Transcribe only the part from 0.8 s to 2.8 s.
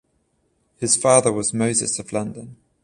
father was Moses of London.